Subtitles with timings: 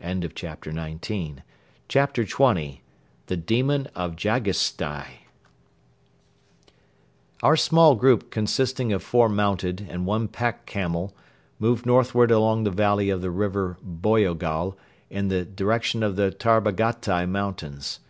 [0.00, 1.38] CHAPTER XX
[3.26, 5.20] THE DEMON OF JAGISSTAI
[7.44, 11.14] Our small group consisting of four mounted and one pack camel
[11.60, 14.76] moved northward along the valley of the River Boyagol
[15.10, 18.00] in the direction of the Tarbagatai Mountains.